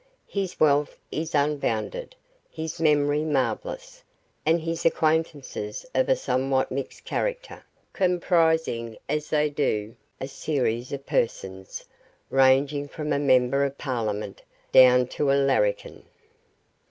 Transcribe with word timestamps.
His 0.27 0.59
wealth 0.59 0.97
is 1.11 1.35
unbounded, 1.35 2.15
his 2.49 2.81
memory 2.81 3.23
marvellous, 3.23 4.01
and 4.47 4.59
his 4.59 4.83
acquaintances 4.83 5.85
of 5.93 6.09
a 6.09 6.15
somewhat 6.15 6.71
mixed 6.71 7.05
character, 7.05 7.63
comprising 7.93 8.97
as 9.07 9.29
they 9.29 9.47
do 9.51 9.95
a 10.19 10.27
series 10.27 10.91
of 10.91 11.05
persons 11.05 11.85
ranging 12.31 12.87
from 12.87 13.13
a 13.13 13.19
member 13.19 13.63
of 13.63 13.77
Parliament 13.77 14.41
down 14.73 15.05
to 15.05 15.31
a 15.31 15.37
larrikin. 15.39 16.03